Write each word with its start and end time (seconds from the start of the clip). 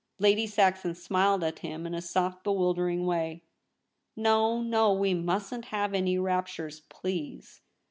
Lady 0.17 0.47
Saxon 0.47 0.95
smiled 0.95 1.43
at 1.43 1.59
him 1.59 1.85
in 1.85 1.93
a 1.93 2.01
soft, 2.01 2.43
bewildering 2.43 3.05
way. 3.05 3.43
* 3.79 3.87
No, 4.15 4.59
no, 4.59 4.91
we 4.91 5.13
mustn't 5.13 5.65
have 5.65 5.93
any 5.93 6.17
raptures, 6.17 6.79
please. 6.89 7.61